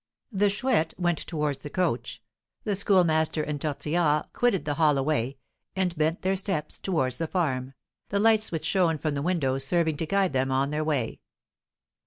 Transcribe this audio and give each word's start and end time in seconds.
The 0.31 0.49
Chouette 0.49 0.95
went 0.97 1.19
towards 1.27 1.59
the 1.61 1.69
coach. 1.69 2.23
The 2.63 2.75
Schoolmaster 2.75 3.43
and 3.43 3.61
Tortillard 3.61 4.33
quitted 4.33 4.65
the 4.65 4.73
hollow 4.73 5.03
way, 5.03 5.37
and 5.75 5.95
bent 5.95 6.23
their 6.23 6.35
steps 6.35 6.79
towards 6.79 7.19
the 7.19 7.27
farm, 7.27 7.75
the 8.09 8.17
lights 8.19 8.51
which 8.51 8.65
shone 8.65 8.97
from 8.97 9.13
the 9.13 9.21
windows 9.21 9.63
serving 9.63 9.97
to 9.97 10.07
guide 10.07 10.33
them 10.33 10.51
on 10.51 10.71
their 10.71 10.83
way. 10.83 11.19